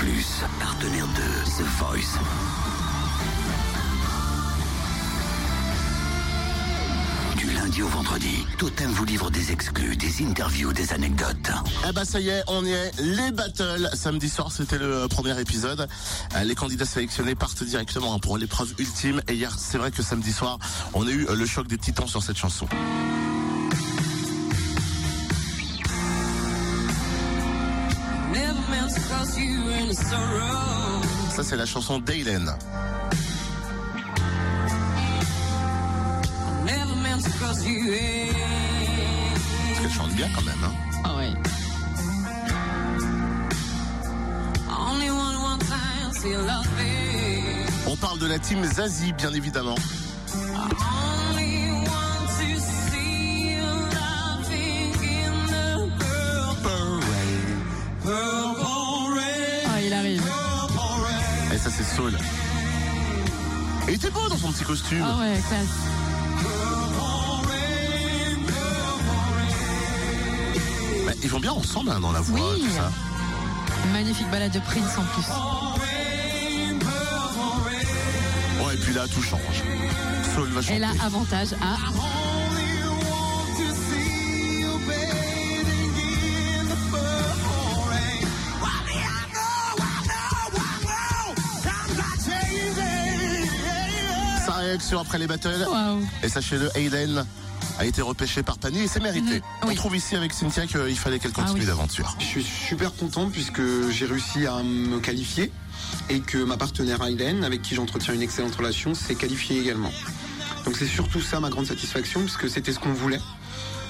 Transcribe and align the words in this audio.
Plus, 0.00 0.42
partenaire 0.58 1.06
de 1.08 1.44
The 1.44 1.66
Voice. 1.78 2.18
Du 7.36 7.50
lundi 7.52 7.82
au 7.82 7.88
vendredi, 7.88 8.46
Totem 8.56 8.90
vous 8.92 9.04
livre 9.04 9.30
des 9.30 9.52
exclus, 9.52 9.98
des 9.98 10.24
interviews, 10.24 10.72
des 10.72 10.94
anecdotes. 10.94 11.50
Eh 11.86 11.92
ben 11.92 12.06
ça 12.06 12.18
y 12.18 12.30
est, 12.30 12.42
on 12.48 12.64
y 12.64 12.70
est. 12.70 12.98
Les 12.98 13.30
battles. 13.30 13.90
Samedi 13.92 14.30
soir, 14.30 14.50
c'était 14.50 14.78
le 14.78 15.06
premier 15.06 15.38
épisode. 15.38 15.86
Euh, 16.34 16.44
Les 16.44 16.54
candidats 16.54 16.86
sélectionnés 16.86 17.34
partent 17.34 17.62
directement 17.62 18.14
hein, 18.14 18.18
pour 18.20 18.38
l'épreuve 18.38 18.72
ultime. 18.78 19.20
Et 19.28 19.34
hier, 19.34 19.54
c'est 19.58 19.76
vrai 19.76 19.90
que 19.90 20.02
samedi 20.02 20.32
soir, 20.32 20.58
on 20.94 21.06
a 21.06 21.10
eu 21.10 21.26
le 21.30 21.46
choc 21.46 21.66
des 21.66 21.76
titans 21.76 22.08
sur 22.08 22.22
cette 22.22 22.38
chanson. 22.38 22.66
Ça, 31.30 31.42
c'est 31.42 31.56
la 31.56 31.66
chanson 31.66 31.98
d'Aylen. 31.98 32.52
Never 36.64 36.94
meant 37.02 37.22
to 37.22 37.30
cause 37.38 37.64
you 37.64 37.92
any. 37.92 38.30
Parce 39.68 39.80
qu'elle 39.80 39.90
chante 39.90 40.12
bien 40.12 40.28
quand 40.34 40.42
même. 40.42 40.62
Hein. 40.64 40.72
Ah 41.04 41.16
ouais. 41.16 41.32
Only 44.68 45.10
one 45.10 45.36
one 45.36 45.58
time, 45.58 46.12
see 46.12 46.32
love 46.32 46.68
me. 46.76 47.90
On 47.90 47.96
parle 47.96 48.18
de 48.18 48.26
la 48.26 48.38
team 48.38 48.64
Zazie, 48.64 49.12
bien 49.12 49.32
évidemment. 49.32 49.76
C'est. 61.84 62.02
Et 63.88 63.92
il 63.92 63.94
était 63.94 64.10
beau 64.10 64.28
dans 64.28 64.36
son 64.36 64.52
petit 64.52 64.64
costume. 64.64 65.02
Ah 65.04 65.18
ouais, 65.20 65.40
classe. 65.48 65.66
Bah, 71.06 71.12
ils 71.22 71.28
vont 71.28 71.40
bien 71.40 71.52
ensemble 71.52 71.90
hein, 71.90 72.00
dans 72.00 72.12
la 72.12 72.20
voix, 72.20 72.40
Oui. 72.54 72.60
tout 72.64 72.70
ça. 72.76 72.90
Magnifique 73.92 74.30
balade 74.30 74.52
de 74.52 74.58
Prince 74.60 74.98
en 74.98 75.04
plus. 75.04 75.24
Ouais, 78.64 78.74
et 78.74 78.78
puis 78.78 78.92
là, 78.92 79.06
tout 79.08 79.22
change. 79.22 79.40
Soul 80.34 80.48
va 80.50 80.60
chanter. 80.62 80.74
Elle 80.74 80.84
a 80.84 80.90
avantage 81.04 81.48
à. 81.54 81.76
Réaction 94.70 95.00
après 95.00 95.18
les 95.18 95.26
battles. 95.26 95.66
Et 96.22 96.28
sachez-le, 96.28 96.70
Hayden 96.76 97.24
a 97.78 97.84
été 97.84 98.02
repêché 98.02 98.42
par 98.42 98.58
Pani 98.58 98.82
et 98.82 98.88
c'est 98.88 99.00
mérité. 99.00 99.36
Mhm, 99.62 99.70
On 99.70 99.74
trouve 99.74 99.96
ici 99.96 100.14
avec 100.14 100.32
Cynthia 100.32 100.66
qu'il 100.66 100.96
fallait 100.96 101.18
qu'elle 101.18 101.32
continue 101.32 101.58
Ah 101.58 101.62
oui. 101.62 101.66
l'aventure. 101.66 102.16
Je 102.20 102.24
suis 102.24 102.44
super 102.44 102.94
content 102.94 103.28
puisque 103.30 103.60
j'ai 103.90 104.06
réussi 104.06 104.46
à 104.46 104.62
me 104.62 105.00
qualifier 105.00 105.50
et 106.08 106.20
que 106.20 106.38
ma 106.38 106.56
partenaire 106.56 107.02
Aileen, 107.04 107.42
avec 107.44 107.62
qui 107.62 107.74
j'entretiens 107.74 108.14
une 108.14 108.22
excellente 108.22 108.54
relation, 108.54 108.94
s'est 108.94 109.14
qualifiée 109.16 109.58
également. 109.60 109.90
Donc 110.64 110.76
c'est 110.76 110.86
surtout 110.86 111.20
ça 111.20 111.40
ma 111.40 111.48
grande 111.50 111.66
satisfaction 111.66 112.20
puisque 112.20 112.48
c'était 112.48 112.72
ce 112.72 112.78
qu'on 112.78 112.92
voulait. 112.92 113.20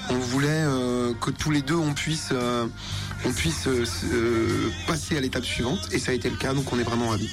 On 0.09 0.15
voulait 0.17 0.47
euh, 0.49 1.13
que 1.21 1.29
tous 1.29 1.51
les 1.51 1.61
deux 1.61 1.75
on 1.75 1.93
puisse, 1.93 2.29
euh, 2.31 2.65
on 3.25 3.31
puisse 3.31 3.67
euh, 3.67 4.71
passer 4.87 5.15
à 5.17 5.21
l'étape 5.21 5.45
suivante 5.45 5.79
et 5.91 5.99
ça 5.99 6.11
a 6.11 6.13
été 6.15 6.29
le 6.29 6.37
cas 6.37 6.53
donc 6.53 6.71
on 6.73 6.79
est 6.79 6.83
vraiment 6.83 7.09
ravis. 7.09 7.29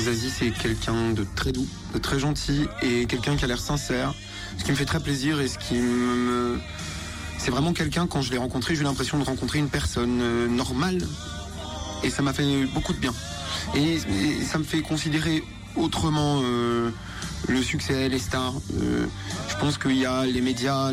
Zazie 0.00 0.30
c'est 0.30 0.50
quelqu'un 0.50 1.12
de 1.12 1.26
très 1.34 1.52
doux, 1.52 1.66
de 1.94 1.98
très 1.98 2.18
gentil 2.18 2.66
et 2.82 3.06
quelqu'un 3.06 3.36
qui 3.36 3.44
a 3.44 3.48
l'air 3.48 3.60
sincère, 3.60 4.14
ce 4.58 4.64
qui 4.64 4.70
me 4.70 4.76
fait 4.76 4.84
très 4.84 5.00
plaisir 5.00 5.40
et 5.40 5.48
ce 5.48 5.58
qui 5.58 5.74
me, 5.74 6.58
c'est 7.44 7.50
vraiment 7.50 7.74
quelqu'un, 7.74 8.06
quand 8.06 8.22
je 8.22 8.30
l'ai 8.30 8.38
rencontré, 8.38 8.74
j'ai 8.74 8.80
eu 8.80 8.84
l'impression 8.84 9.18
de 9.18 9.24
rencontrer 9.24 9.58
une 9.58 9.68
personne 9.68 10.20
euh, 10.22 10.48
normale. 10.48 11.06
Et 12.02 12.08
ça 12.08 12.22
m'a 12.22 12.32
fait 12.32 12.64
beaucoup 12.72 12.94
de 12.94 12.98
bien. 12.98 13.12
Et, 13.74 13.98
ça 14.42 14.56
me 14.56 14.64
fait 14.64 14.80
considérer 14.80 15.44
autrement 15.76 16.40
euh, 16.42 16.90
le 17.46 17.62
succès, 17.62 18.08
les 18.08 18.18
stars. 18.18 18.54
Euh, 18.80 19.04
je 19.50 19.56
pense 19.56 19.76
qu'il 19.76 19.98
y 19.98 20.06
a 20.06 20.24
les 20.24 20.40
médias, 20.40 20.90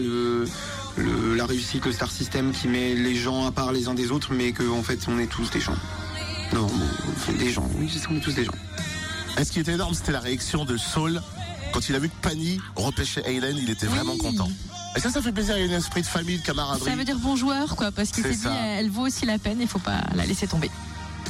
la 0.98 1.46
réussite, 1.46 1.86
le 1.86 1.94
star 1.94 2.12
system 2.12 2.52
qui 2.52 2.68
met 2.68 2.96
les 2.96 3.16
gens 3.16 3.46
à 3.46 3.54
part 3.54 3.72
les 3.72 3.88
uns 3.88 3.94
des 3.94 4.12
autres, 4.12 4.34
mais 4.34 4.52
qu'en 4.52 4.80
en 4.80 4.84
fait, 4.84 5.00
on 5.08 5.20
est 5.20 5.28
tous 5.28 5.52
des 5.52 5.62
gens. 5.62 5.78
Non, 6.54 6.68
on 6.68 7.32
des 7.32 7.50
gens. 7.50 7.70
Oui, 7.76 7.90
on 8.10 8.18
est 8.18 8.20
tous 8.20 8.36
des 8.36 8.44
gens. 8.44 8.52
Et 9.38 9.44
ce 9.44 9.52
qui 9.52 9.60
était 9.60 9.74
énorme, 9.74 9.94
c'était 9.94 10.12
la 10.12 10.20
réaction 10.20 10.66
de 10.66 10.78
Saul. 10.78 11.22
Quand 11.74 11.88
il 11.90 11.96
a 11.96 12.00
vu 12.00 12.10
que 12.10 12.16
Pani 12.22 12.60
repêchait 12.76 13.24
Hayden, 13.26 13.58
il 13.58 13.70
était 13.70 13.88
vraiment 13.88 14.14
Oui. 14.14 14.20
content. 14.20 14.50
Et 14.96 15.00
ça, 15.00 15.10
ça 15.10 15.22
fait 15.22 15.32
plaisir. 15.32 15.58
Il 15.58 15.66
y 15.68 15.72
a 15.72 15.76
un 15.76 15.78
esprit 15.80 16.02
de 16.02 16.06
famille, 16.08 16.38
de 16.38 16.44
camaraderie. 16.46 16.90
Ça 16.90 16.96
veut 16.98 17.06
dire 17.06 17.18
bon 17.18 17.36
joueur, 17.38 17.76
quoi, 17.78 17.92
parce 17.92 18.10
qu'il 18.12 18.24
C'est 18.24 18.32
s'est 18.34 18.38
dit, 18.38 18.44
ça. 18.44 18.54
elle 18.54 18.90
vaut 18.90 19.04
aussi 19.08 19.26
la 19.26 19.40
peine, 19.40 19.60
il 19.62 19.68
faut 19.68 19.80
pas 19.80 20.02
la 20.16 20.26
laisser 20.26 20.48
tomber. 20.48 20.70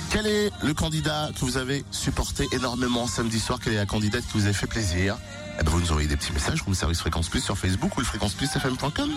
Quel 0.09 0.25
est 0.25 0.51
le 0.63 0.73
candidat 0.73 1.29
que 1.35 1.39
vous 1.45 1.57
avez 1.57 1.85
supporté 1.91 2.47
énormément 2.53 3.05
samedi 3.07 3.39
soir? 3.39 3.59
Quelle 3.63 3.73
est 3.73 3.77
la 3.77 3.85
candidate 3.85 4.23
qui 4.31 4.39
vous 4.39 4.47
a 4.47 4.53
fait 4.53 4.67
plaisir? 4.67 5.15
Eh 5.59 5.63
ben, 5.63 5.71
Vous 5.71 5.79
nous 5.79 5.89
envoyez 5.91 6.07
des 6.07 6.17
petits 6.17 6.33
messages, 6.33 6.61
room 6.63 6.73
service 6.73 6.99
fréquence 6.99 7.29
plus 7.29 7.41
sur 7.41 7.57
Facebook 7.57 7.95
ou 7.95 7.99
le 7.99 8.05
fréquence 8.05 8.33
plus 8.33 8.47
fm.com. 8.47 9.11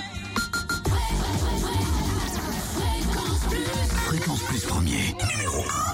Fréquence 4.06 4.40
Plus 4.40 4.60
premier, 4.60 5.16
numéro 5.32 5.64
1. 5.90 5.93